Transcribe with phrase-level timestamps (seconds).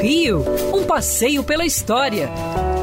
[0.00, 0.44] Rio,
[0.74, 2.28] um passeio pela história,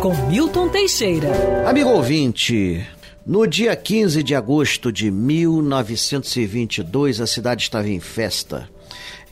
[0.01, 1.29] com Milton Teixeira.
[1.67, 2.85] Amigo ouvinte,
[3.25, 8.69] no dia 15 de agosto de 1922, a cidade estava em festa.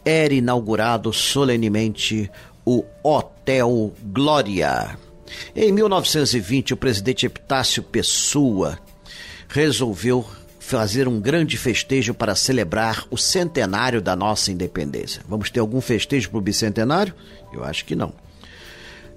[0.05, 2.31] Era inaugurado solenemente
[2.65, 4.97] o Hotel Glória.
[5.55, 8.79] Em 1920, o presidente Epitácio Pessoa
[9.47, 10.25] resolveu
[10.71, 15.21] fazer um grande festejo para celebrar o centenário da nossa independência.
[15.27, 17.13] Vamos ter algum festejo para o bicentenário?
[17.51, 18.13] Eu acho que não.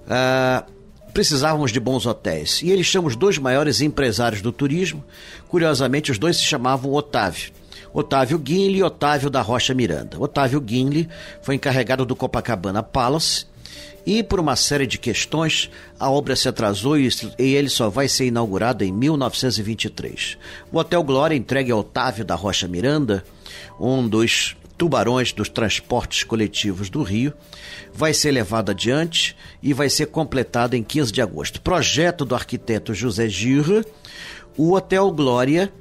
[0.05, 0.65] Ah,
[1.13, 2.61] precisávamos de bons hotéis.
[2.61, 5.01] E ele chama os dois maiores empresários do turismo.
[5.47, 7.53] Curiosamente, os dois se chamavam Otávio.
[7.93, 10.19] Otávio Guinle e Otávio da Rocha Miranda.
[10.19, 11.07] Otávio Guinle
[11.41, 13.45] foi encarregado do Copacabana Palace
[14.05, 18.25] e por uma série de questões, a obra se atrasou e ele só vai ser
[18.25, 20.37] inaugurado em 1923.
[20.71, 23.23] O Hotel Glória, entregue a Otávio da Rocha Miranda,
[23.79, 27.33] um dos tubarões dos transportes coletivos do Rio,
[27.93, 31.61] vai ser levado adiante e vai ser completado em 15 de agosto.
[31.61, 33.83] Projeto do arquiteto José Girra,
[34.57, 35.71] o Hotel Glória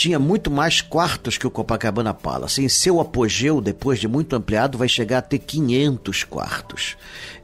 [0.00, 2.64] tinha muito mais quartos que o Copacabana Palace.
[2.64, 6.96] Em seu apogeu, depois de muito ampliado, vai chegar a ter 500 quartos.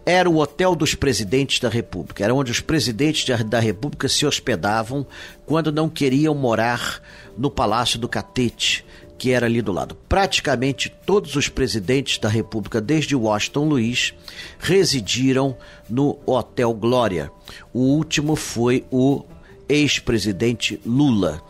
[0.07, 5.07] Era o hotel dos presidentes da República, era onde os presidentes da República se hospedavam
[5.45, 7.03] quando não queriam morar
[7.37, 8.87] no Palácio do Catete,
[9.19, 9.95] que era ali do lado.
[10.09, 14.15] Praticamente todos os presidentes da República, desde Washington Luiz,
[14.59, 15.59] residiram
[15.91, 17.31] no Hotel Glória.
[17.71, 19.27] O último foi o
[19.69, 21.43] ex-presidente Lula.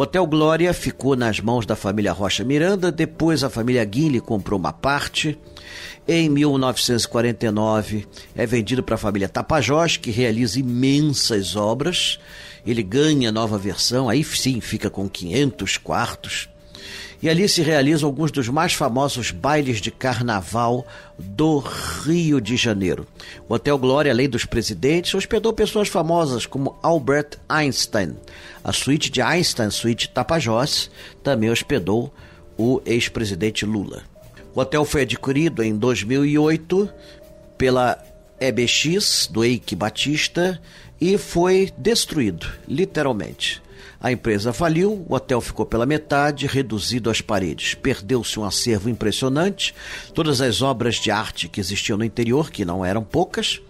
[0.00, 4.58] O Hotel Glória ficou nas mãos da família Rocha Miranda, depois a família Guinle comprou
[4.58, 5.38] uma parte.
[6.08, 12.18] Em 1949 é vendido para a família Tapajós, que realiza imensas obras.
[12.66, 16.48] Ele ganha nova versão, aí sim fica com 500 quartos
[17.22, 20.86] e ali se realizam alguns dos mais famosos bailes de carnaval
[21.18, 23.06] do Rio de Janeiro.
[23.48, 28.16] O Hotel Glória, além dos presidentes, hospedou pessoas famosas como Albert Einstein.
[28.62, 30.90] A suíte de Einstein, suíte Tapajós,
[31.22, 32.12] também hospedou
[32.56, 34.02] o ex-presidente Lula.
[34.54, 36.88] O hotel foi adquirido em 2008
[37.56, 38.02] pela
[38.40, 40.60] EBX do Eike Batista
[41.00, 43.62] e foi destruído, literalmente.
[44.00, 47.74] A empresa faliu, o hotel ficou pela metade, reduzido às paredes.
[47.74, 49.74] Perdeu-se um acervo impressionante.
[50.14, 53.60] Todas as obras de arte que existiam no interior, que não eram poucas,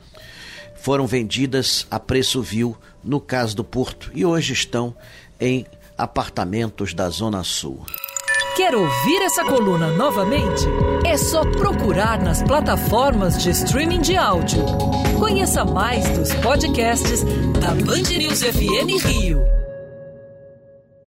[0.75, 4.95] foram vendidas a preço vil no caso do Porto e hoje estão
[5.39, 5.67] em
[5.97, 7.85] apartamentos da Zona Sul.
[8.57, 10.67] Quer ouvir essa coluna novamente?
[11.07, 14.65] É só procurar nas plataformas de streaming de áudio.
[15.19, 17.23] Conheça mais dos podcasts
[17.61, 19.60] da Band News FM Rio.